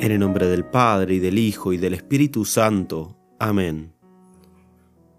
[0.00, 3.16] En el nombre del Padre, y del Hijo, y del Espíritu Santo.
[3.40, 3.92] Amén.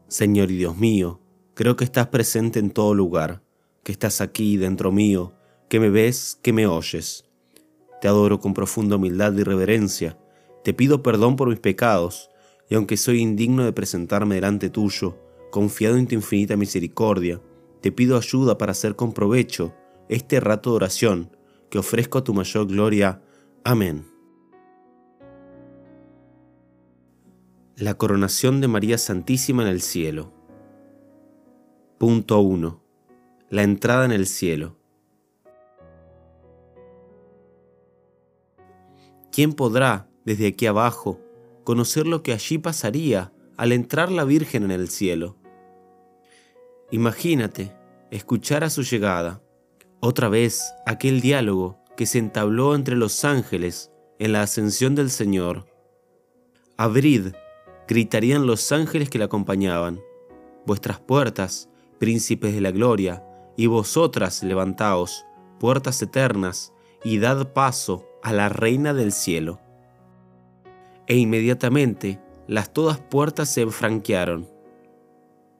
[0.07, 1.19] Señor y Dios mío,
[1.53, 3.43] creo que estás presente en todo lugar,
[3.83, 5.33] que estás aquí dentro mío,
[5.67, 7.25] que me ves, que me oyes.
[7.99, 10.17] Te adoro con profunda humildad y reverencia,
[10.63, 12.29] te pido perdón por mis pecados,
[12.69, 15.17] y aunque soy indigno de presentarme delante tuyo,
[15.51, 17.41] confiado en tu infinita misericordia,
[17.81, 19.73] te pido ayuda para hacer con provecho
[20.07, 21.35] este rato de oración
[21.69, 23.21] que ofrezco a tu mayor gloria.
[23.65, 24.08] Amén.
[27.79, 30.33] La coronación de María Santísima en el cielo.
[31.97, 32.83] Punto 1.
[33.49, 34.75] La entrada en el cielo.
[39.31, 41.21] ¿Quién podrá, desde aquí abajo,
[41.63, 45.37] conocer lo que allí pasaría al entrar la Virgen en el cielo?
[46.91, 47.73] Imagínate
[48.11, 49.41] escuchar a su llegada,
[50.01, 55.65] otra vez aquel diálogo que se entabló entre los ángeles en la ascensión del Señor.
[56.75, 57.27] Abrid
[57.89, 59.99] gritarían los ángeles que la acompañaban.
[60.67, 63.25] Vuestras puertas, príncipes de la gloria,
[63.57, 65.25] y vosotras levantaos,
[65.59, 66.71] puertas eternas,
[67.03, 69.59] y dad paso a la reina del cielo.
[71.07, 74.47] E inmediatamente las todas puertas se enfranquearon.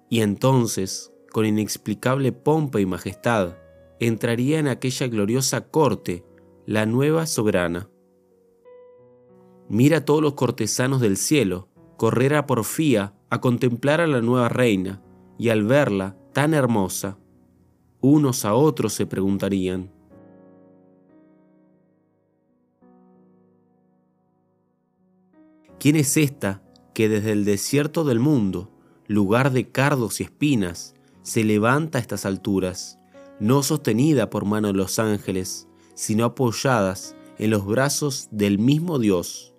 [0.08, 3.58] Y entonces, con inexplicable pompa y majestad,
[4.00, 6.24] entraría en aquella gloriosa corte
[6.68, 7.90] la nueva soberana.
[9.68, 11.69] Mira a todos los cortesanos del cielo,
[12.00, 15.02] correr a porfía a contemplar a la nueva reina,
[15.38, 17.18] y al verla tan hermosa,
[18.00, 19.92] unos a otros se preguntarían,
[25.78, 28.72] ¿quién es esta que desde el desierto del mundo,
[29.08, 32.98] lugar de cardos y espinas, se levanta a estas alturas,
[33.42, 39.54] no sostenida por mano de los ángeles, sino apoyadas en los brazos del mismo Dios?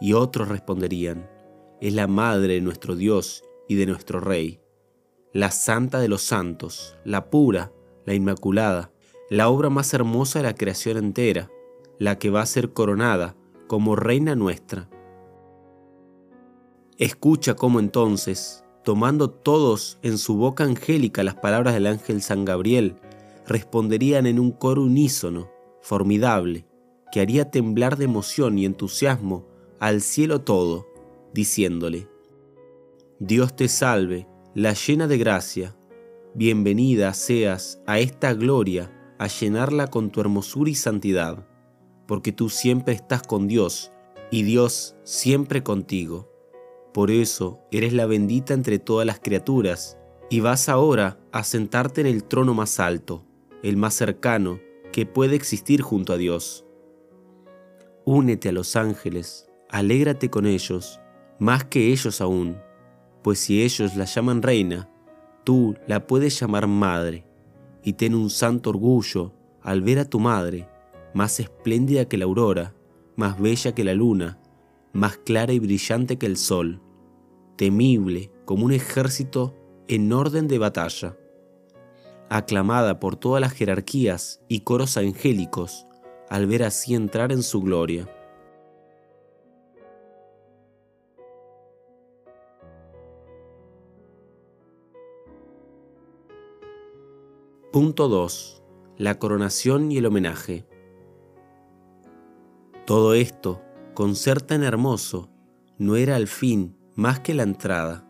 [0.00, 1.28] Y otros responderían,
[1.80, 4.60] es la madre de nuestro Dios y de nuestro Rey,
[5.32, 7.72] la santa de los santos, la pura,
[8.04, 8.92] la inmaculada,
[9.28, 11.50] la obra más hermosa de la creación entera,
[11.98, 13.36] la que va a ser coronada
[13.66, 14.88] como reina nuestra.
[16.98, 22.96] Escucha cómo entonces, tomando todos en su boca angélica las palabras del ángel San Gabriel,
[23.46, 25.50] responderían en un coro unísono,
[25.82, 26.66] formidable,
[27.12, 29.46] que haría temblar de emoción y entusiasmo
[29.80, 30.86] al cielo todo,
[31.34, 32.08] diciéndole,
[33.18, 35.76] Dios te salve, la llena de gracia,
[36.34, 41.46] bienvenida seas a esta gloria, a llenarla con tu hermosura y santidad,
[42.06, 43.92] porque tú siempre estás con Dios,
[44.30, 46.30] y Dios siempre contigo.
[46.92, 49.98] Por eso eres la bendita entre todas las criaturas,
[50.30, 53.24] y vas ahora a sentarte en el trono más alto,
[53.62, 54.58] el más cercano
[54.92, 56.64] que puede existir junto a Dios.
[58.04, 61.00] Únete a los ángeles, alégrate con ellos,
[61.38, 62.56] más que ellos aún,
[63.22, 64.88] pues si ellos la llaman reina,
[65.44, 67.26] tú la puedes llamar madre,
[67.82, 69.32] y ten un santo orgullo
[69.62, 70.68] al ver a tu madre,
[71.14, 72.74] más espléndida que la aurora,
[73.16, 74.38] más bella que la luna,
[74.92, 76.80] más clara y brillante que el sol,
[77.56, 79.54] temible como un ejército
[79.88, 81.16] en orden de batalla,
[82.28, 85.86] aclamada por todas las jerarquías y coros angélicos
[86.28, 88.08] al ver así entrar en su gloria.
[97.76, 98.62] Punto 2.
[98.96, 100.64] La coronación y el homenaje.
[102.86, 103.60] Todo esto,
[103.92, 105.28] con ser tan hermoso,
[105.76, 108.08] no era al fin más que la entrada,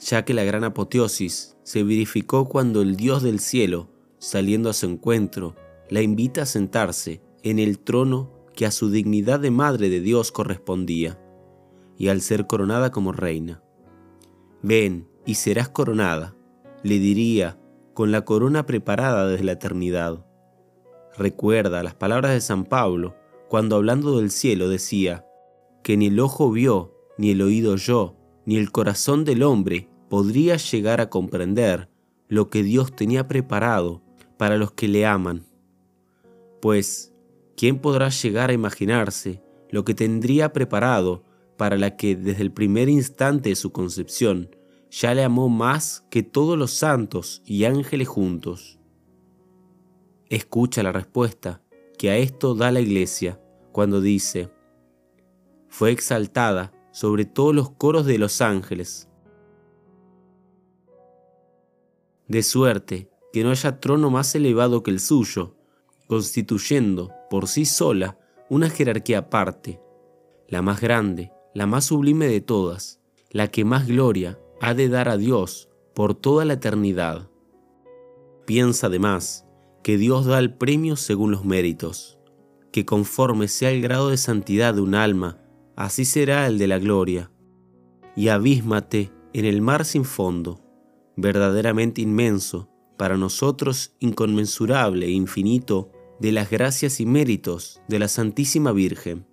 [0.00, 4.86] ya que la gran apoteosis se verificó cuando el Dios del cielo, saliendo a su
[4.86, 5.56] encuentro,
[5.90, 10.32] la invita a sentarse en el trono que a su dignidad de madre de Dios
[10.32, 11.20] correspondía,
[11.98, 13.62] y al ser coronada como reina.
[14.62, 16.34] Ven y serás coronada,
[16.82, 17.58] le diría
[17.94, 20.24] con la corona preparada desde la eternidad.
[21.16, 23.14] Recuerda las palabras de San Pablo
[23.48, 25.26] cuando hablando del cielo decía,
[25.82, 28.16] que ni el ojo vio, ni el oído oyó,
[28.46, 31.88] ni el corazón del hombre podría llegar a comprender
[32.28, 34.02] lo que Dios tenía preparado
[34.38, 35.44] para los que le aman.
[36.60, 37.12] Pues,
[37.56, 41.24] ¿quién podrá llegar a imaginarse lo que tendría preparado
[41.56, 44.54] para la que desde el primer instante de su concepción
[44.92, 48.78] ya le amó más que todos los santos y ángeles juntos.
[50.28, 51.62] Escucha la respuesta
[51.96, 53.40] que a esto da la iglesia
[53.72, 54.52] cuando dice,
[55.68, 59.08] fue exaltada sobre todos los coros de los ángeles.
[62.28, 65.56] De suerte que no haya trono más elevado que el suyo,
[66.06, 68.18] constituyendo por sí sola
[68.50, 69.80] una jerarquía aparte,
[70.48, 73.00] la más grande, la más sublime de todas,
[73.30, 77.28] la que más gloria ha de dar a Dios por toda la eternidad.
[78.46, 79.44] Piensa además
[79.82, 82.16] que Dios da el premio según los méritos,
[82.70, 85.40] que conforme sea el grado de santidad de un alma,
[85.74, 87.32] así será el de la gloria.
[88.14, 90.60] Y abísmate en el mar sin fondo,
[91.16, 98.70] verdaderamente inmenso, para nosotros inconmensurable e infinito, de las gracias y méritos de la Santísima
[98.70, 99.26] Virgen.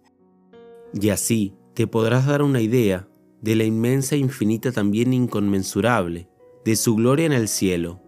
[1.00, 3.09] Y así te podrás dar una idea
[3.42, 6.30] de la inmensa infinita también inconmensurable,
[6.66, 8.02] de su gloria en el cielo.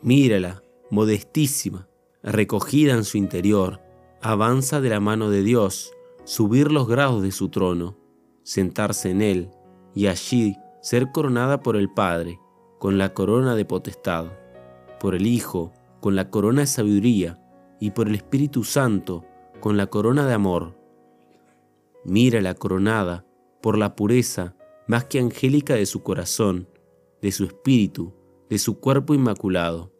[0.00, 1.88] Mírala, modestísima,
[2.22, 3.80] recogida en su interior,
[4.20, 5.92] avanza de la mano de Dios,
[6.24, 7.96] subir los grados de su trono,
[8.42, 9.50] sentarse en él
[9.94, 12.38] y allí ser coronada por el Padre
[12.78, 14.26] con la corona de potestad,
[15.00, 17.38] por el Hijo con la corona de sabiduría
[17.80, 19.24] y por el Espíritu Santo
[19.64, 20.78] con la corona de amor.
[22.04, 23.24] Mírala coronada
[23.62, 24.54] por la pureza
[24.86, 26.68] más que angélica de su corazón,
[27.22, 28.12] de su espíritu,
[28.50, 29.90] de su cuerpo inmaculado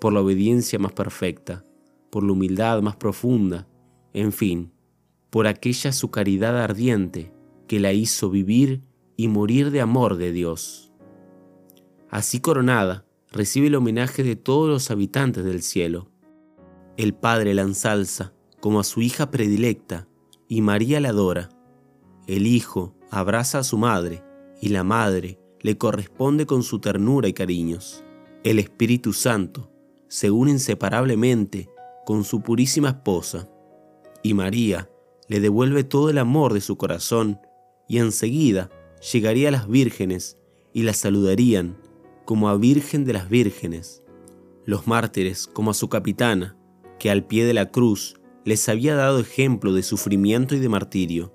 [0.00, 1.66] por la obediencia más perfecta,
[2.08, 3.68] por la humildad más profunda,
[4.14, 4.72] en fin,
[5.28, 7.30] por aquella su caridad ardiente
[7.68, 8.84] que la hizo vivir
[9.18, 10.94] y morir de amor de Dios.
[12.08, 16.10] Así coronada, recibe el homenaje de todos los habitantes del cielo.
[16.96, 18.33] El Padre la ensalza
[18.64, 20.08] como a su hija predilecta
[20.48, 21.50] y María la adora.
[22.26, 24.24] El Hijo abraza a su madre
[24.58, 28.02] y la madre le corresponde con su ternura y cariños.
[28.42, 29.70] El Espíritu Santo
[30.08, 31.68] se une inseparablemente
[32.06, 33.50] con su purísima esposa,
[34.22, 34.88] y María
[35.28, 37.38] le devuelve todo el amor de su corazón,
[37.86, 38.70] y enseguida
[39.12, 40.38] llegaría a las vírgenes
[40.72, 41.76] y las saludarían
[42.24, 44.02] como a Virgen de las Vírgenes,
[44.64, 46.56] los mártires como a su capitana,
[46.98, 51.32] que al pie de la cruz les había dado ejemplo de sufrimiento y de martirio.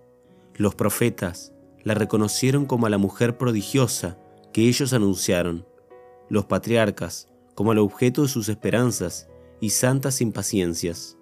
[0.56, 1.54] Los profetas
[1.84, 4.20] la reconocieron como a la mujer prodigiosa
[4.54, 5.66] que ellos anunciaron.
[6.30, 9.28] Los patriarcas como el objeto de sus esperanzas
[9.60, 11.18] y santas impaciencias.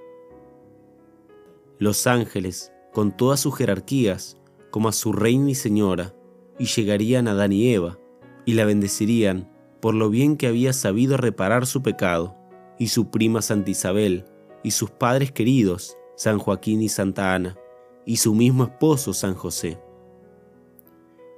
[1.79, 4.37] Los ángeles, con todas sus jerarquías,
[4.69, 6.13] como a su reina y señora,
[6.59, 7.97] y llegarían a Adán y Eva,
[8.45, 12.35] y la bendecirían por lo bien que había sabido reparar su pecado,
[12.77, 14.25] y su prima Santa Isabel,
[14.67, 17.57] y sus padres queridos, San Joaquín y Santa Ana,
[18.05, 19.79] y su mismo esposo, San José.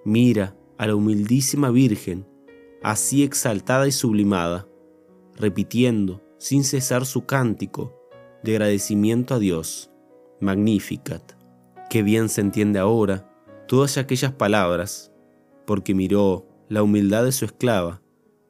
[0.03, 2.25] Mira a la humildísima Virgen,
[2.81, 4.67] así exaltada y sublimada,
[5.35, 7.93] repitiendo sin cesar su cántico
[8.41, 9.91] de agradecimiento a Dios.
[10.39, 11.33] Magnificat.
[11.91, 13.31] Qué bien se entiende ahora
[13.67, 15.11] todas aquellas palabras,
[15.67, 18.01] porque miró la humildad de su esclava,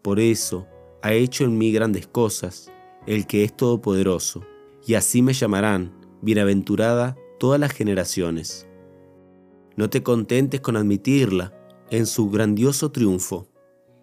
[0.01, 0.67] por eso
[1.01, 2.71] ha hecho en mí grandes cosas,
[3.07, 4.45] el que es todopoderoso,
[4.85, 8.67] y así me llamarán, bienaventurada todas las generaciones.
[9.75, 11.53] No te contentes con admitirla
[11.89, 13.47] en su grandioso triunfo,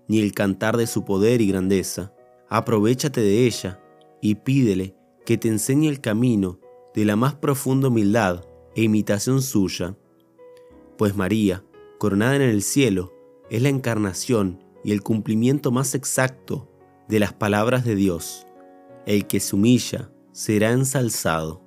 [0.08, 2.14] ni el cantar de su poder y grandeza,
[2.48, 3.80] aprovechate de ella
[4.20, 6.60] y pídele que te enseñe el camino
[6.94, 8.44] de la más profunda humildad
[8.74, 9.96] e imitación suya.
[10.96, 11.64] Pues María,
[11.98, 13.12] coronada en el cielo,
[13.50, 16.70] es la encarnación y el cumplimiento más exacto
[17.08, 18.46] de las palabras de Dios.
[19.04, 21.62] El que se humilla será ensalzado.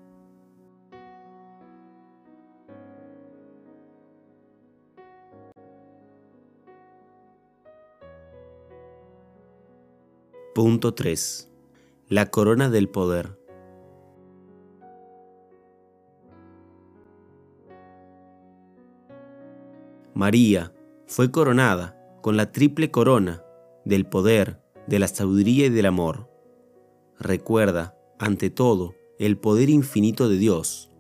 [10.53, 11.51] Punto 3.
[12.09, 13.39] La corona del poder.
[20.13, 20.71] María
[21.07, 23.43] fue coronada con la triple corona
[23.83, 26.29] del poder, de la sabiduría y del amor.
[27.17, 30.91] Recuerda, ante todo, el poder infinito de Dios.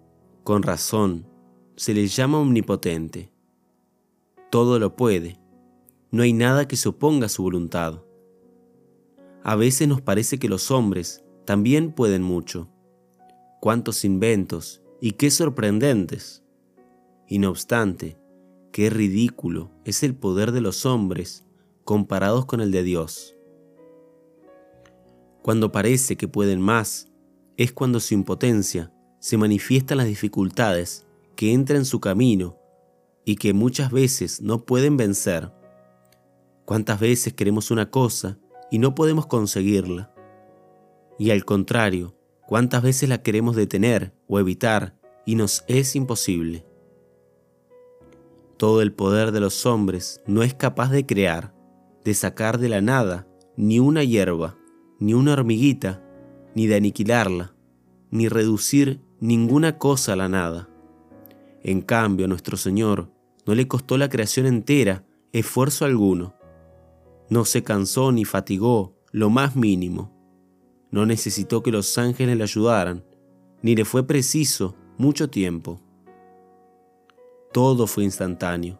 [0.45, 1.27] Con razón,
[1.75, 3.29] se le llama omnipotente.
[4.49, 5.37] Todo lo puede.
[6.11, 8.01] No hay nada que se oponga a su voluntad.
[9.43, 12.69] A veces nos parece que los hombres también pueden mucho.
[13.59, 16.43] Cuántos inventos y qué sorprendentes.
[17.27, 18.17] Y no obstante,
[18.71, 21.45] qué ridículo es el poder de los hombres
[21.83, 23.35] comparados con el de Dios.
[25.41, 27.08] Cuando parece que pueden más,
[27.59, 32.57] es cuando su impotencia se manifiestan las dificultades que entran en su camino
[33.25, 35.51] y que muchas veces no pueden vencer.
[36.65, 38.39] ¿Cuántas veces queremos una cosa
[38.71, 40.13] y no podemos conseguirla.
[41.17, 42.15] Y al contrario,
[42.47, 46.65] cuántas veces la queremos detener o evitar y nos es imposible.
[48.57, 51.53] Todo el poder de los hombres no es capaz de crear,
[52.03, 54.57] de sacar de la nada ni una hierba,
[54.99, 56.05] ni una hormiguita,
[56.55, 57.53] ni de aniquilarla,
[58.11, 60.69] ni reducir ninguna cosa a la nada.
[61.63, 63.11] En cambio, a nuestro Señor
[63.45, 66.35] no le costó la creación entera esfuerzo alguno.
[67.29, 70.11] No se cansó ni fatigó lo más mínimo.
[70.91, 73.03] No necesitó que los ángeles le ayudaran,
[73.61, 75.79] ni le fue preciso mucho tiempo.
[77.51, 78.79] Todo fue instantáneo.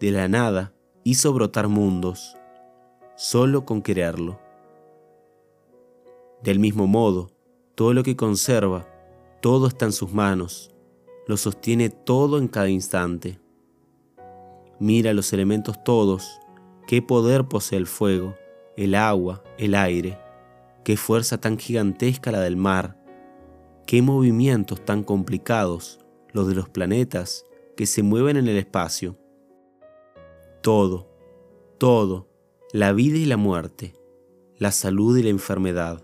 [0.00, 0.72] De la nada
[1.04, 2.36] hizo brotar mundos,
[3.16, 4.40] solo con quererlo.
[6.42, 7.30] Del mismo modo,
[7.74, 8.86] todo lo que conserva,
[9.40, 10.70] todo está en sus manos,
[11.26, 13.40] lo sostiene todo en cada instante.
[14.78, 16.40] Mira los elementos todos,
[16.86, 18.36] qué poder posee el fuego,
[18.76, 20.18] el agua, el aire,
[20.84, 22.96] qué fuerza tan gigantesca la del mar,
[23.86, 25.98] qué movimientos tan complicados
[26.32, 27.44] los de los planetas
[27.76, 29.18] que se mueven en el espacio.
[30.62, 31.08] Todo,
[31.78, 32.28] todo,
[32.72, 33.94] la vida y la muerte,
[34.56, 36.02] la salud y la enfermedad,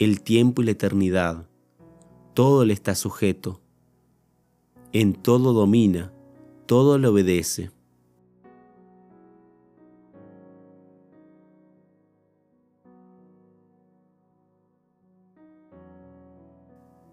[0.00, 1.46] el tiempo y la eternidad,
[2.32, 3.60] todo le está sujeto.
[4.94, 6.10] En todo domina,
[6.64, 7.70] todo le obedece.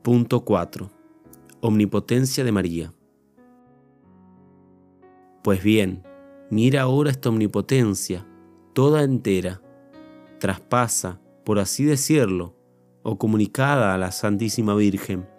[0.01, 0.89] Punto 4.
[1.59, 2.93] Omnipotencia de María.
[5.43, 6.03] Pues bien,
[6.49, 8.25] mira ahora esta omnipotencia,
[8.71, 9.61] toda entera,
[10.39, 12.56] traspasa, por así decirlo,
[13.09, 15.29] o comunicada a la Santísima Virgen.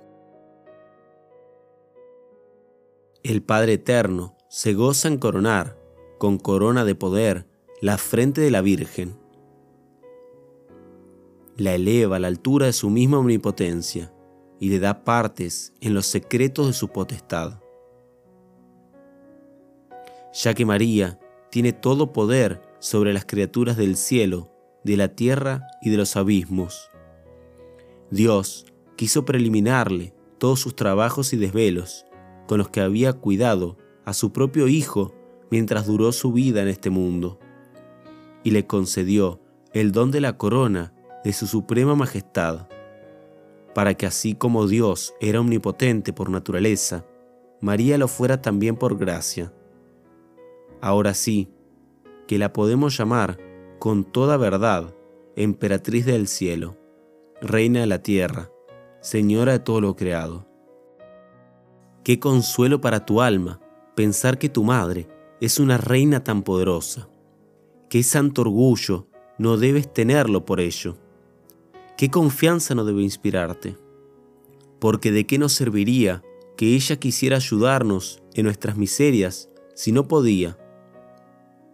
[3.22, 5.78] El Padre Eterno se goza en coronar,
[6.16, 7.46] con corona de poder,
[7.82, 9.18] la frente de la Virgen.
[11.58, 14.14] La eleva a la altura de su misma omnipotencia
[14.58, 17.60] y le da partes en los secretos de su potestad.
[20.32, 21.20] Ya que María
[21.50, 24.50] tiene todo poder sobre las criaturas del cielo,
[24.84, 26.88] de la tierra y de los abismos.
[28.10, 32.06] Dios quiso preliminarle todos sus trabajos y desvelos
[32.46, 35.14] con los que había cuidado a su propio Hijo
[35.50, 37.38] mientras duró su vida en este mundo,
[38.44, 39.40] y le concedió
[39.72, 42.68] el don de la corona de su suprema majestad
[43.78, 47.06] para que así como Dios era omnipotente por naturaleza,
[47.60, 49.52] María lo fuera también por gracia.
[50.80, 51.48] Ahora sí,
[52.26, 53.38] que la podemos llamar
[53.78, 54.96] con toda verdad
[55.36, 56.76] emperatriz del cielo,
[57.40, 58.50] reina de la tierra,
[59.00, 60.47] señora de todo lo creado.
[62.04, 63.61] Qué consuelo para tu alma
[63.95, 65.09] pensar que tu madre
[65.40, 67.09] es una reina tan poderosa.
[67.88, 70.97] Qué santo orgullo no debes tenerlo por ello
[71.99, 73.76] ¿Qué confianza no debe inspirarte?
[74.78, 76.23] Porque de qué nos serviría
[76.57, 80.57] que ella quisiera ayudarnos en nuestras miserias si no podía.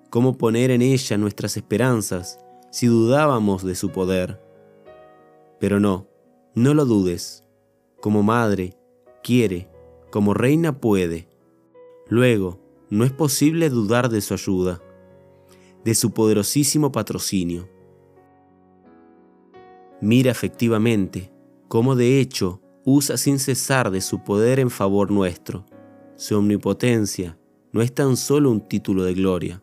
[0.09, 2.39] ¿Cómo poner en ella nuestras esperanzas
[2.73, 4.41] si dudábamos de su poder?
[5.65, 6.07] Pero no,
[6.55, 7.43] no lo dudes.
[8.03, 8.77] Como madre,
[9.23, 9.71] quiere,
[10.11, 11.27] como reina puede.
[12.07, 14.83] Luego, no es posible dudar de su ayuda,
[15.83, 17.75] de su poderosísimo patrocinio
[20.05, 21.33] mira efectivamente
[21.67, 25.65] cómo de hecho usa sin cesar de su poder en favor nuestro.
[26.17, 27.39] Su omnipotencia
[27.73, 29.63] no es tan solo un título de gloria,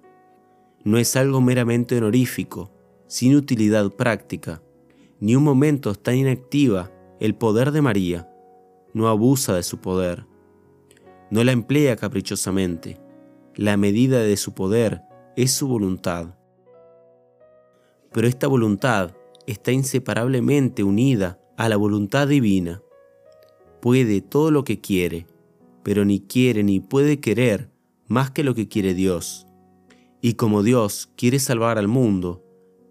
[0.84, 2.72] no es algo meramente honorífico,
[3.05, 4.63] sin utilidad práctica,
[5.21, 8.27] ni un momento está inactiva el poder de María,
[8.93, 10.25] no abusa de su poder,
[11.29, 12.99] no la emplea caprichosamente,
[13.55, 15.03] la medida de su poder
[15.37, 16.35] es su voluntad.
[18.11, 19.11] Pero esta voluntad
[19.45, 22.81] está inseparablemente unida a la voluntad divina.
[23.79, 25.27] Puede todo lo que quiere,
[25.83, 27.69] pero ni quiere ni puede querer
[28.07, 29.45] más que lo que quiere Dios.
[30.19, 32.43] Y como Dios quiere salvar al mundo,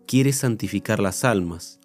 [0.07, 1.80] quiere santificar las almas.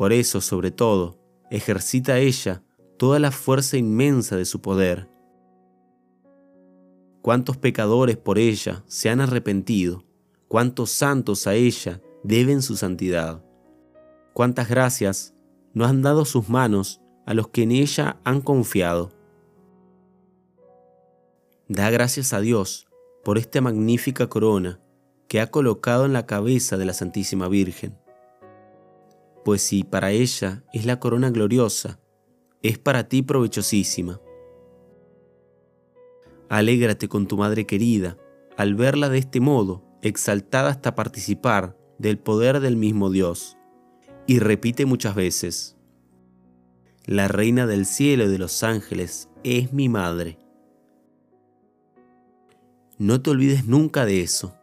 [0.00, 1.18] Por eso, sobre todo,
[1.50, 2.62] ejercita ella
[2.96, 5.10] toda la fuerza inmensa de su poder.
[7.20, 10.06] Cuántos pecadores por ella se han arrepentido,
[10.48, 13.44] cuántos santos a ella deben su santidad.
[14.32, 15.34] Cuántas gracias
[15.74, 19.10] nos han dado sus manos a los que en ella han confiado.
[21.68, 22.88] Da gracias a Dios
[23.22, 24.80] por esta magnífica corona
[25.28, 27.99] que ha colocado en la cabeza de la Santísima Virgen.
[29.44, 32.00] Pues si para ella es la corona gloriosa,
[32.62, 34.20] es para ti provechosísima.
[36.48, 38.18] Alégrate con tu Madre querida
[38.56, 43.56] al verla de este modo, exaltada hasta participar del poder del mismo Dios.
[44.26, 45.78] Y repite muchas veces,
[47.06, 50.38] la reina del cielo y de los ángeles es mi madre.
[52.98, 54.54] No te olvides nunca de eso,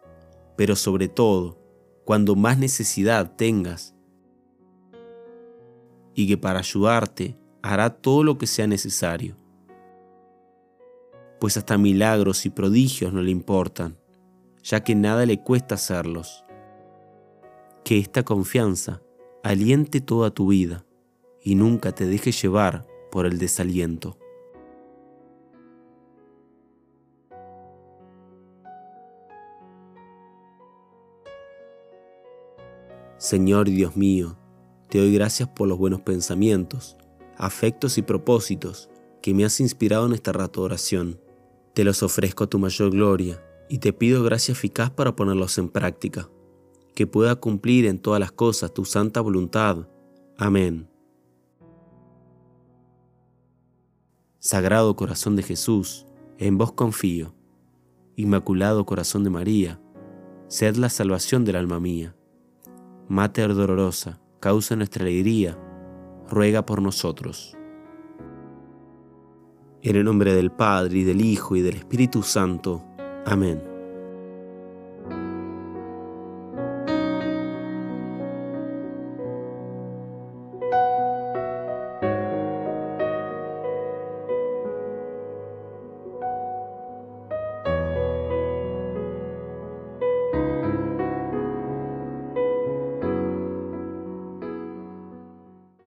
[0.56, 1.60] pero sobre todo,
[2.06, 3.97] cuando más necesidad tengas
[6.18, 9.38] y que para ayudarte hará todo lo que sea necesario.
[11.40, 14.00] Pues hasta milagros y prodigios no le importan,
[14.64, 16.44] ya que nada le cuesta hacerlos.
[17.84, 19.00] Que esta confianza
[19.44, 20.88] aliente toda tu vida
[21.44, 24.18] y nunca te deje llevar por el desaliento.
[33.20, 34.36] Señor Dios mío,
[34.90, 36.98] te doy gracias por los buenos pensamientos,
[37.38, 38.90] afectos y propósitos
[39.22, 41.20] que me has inspirado en esta rato oración.
[41.74, 45.70] Te los ofrezco a tu mayor gloria y te pido gracia eficaz para ponerlos en
[45.70, 46.30] práctica,
[46.96, 49.88] que pueda cumplir en todas las cosas tu santa voluntad.
[50.38, 50.90] Amén.
[54.40, 56.06] Sagrado Corazón de Jesús,
[56.38, 57.34] en vos confío.
[58.16, 59.82] Inmaculado Corazón de María,
[60.48, 62.16] sed la salvación del alma mía.
[63.10, 65.58] Mater dolorosa, causa nuestra alegría,
[66.30, 67.56] ruega por nosotros.
[69.82, 72.84] En el nombre del Padre, y del Hijo, y del Espíritu Santo.
[73.26, 73.77] Amén.